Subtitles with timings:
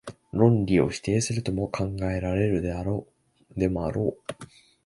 [0.33, 2.73] 論理を否定するとも考えられるで
[3.69, 4.33] もあろう。